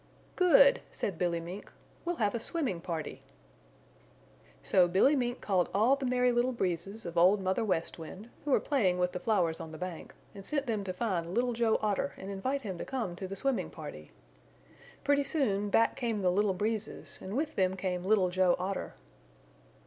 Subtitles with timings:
[0.35, 1.71] "Good," said Billy Mink.
[2.05, 3.21] "We'll have a swimming party."
[4.63, 8.49] So Billy Mink called all the Merry Little Breezes of Old Mother West Wind, who
[8.49, 11.77] were playing with the flowers on the bank, and sent them to find Little Joe
[11.83, 14.09] Otter and invite him to come to the swimming party.
[15.03, 18.95] Pretty soon back came the Little Breezes and with them came Little Joe Otter.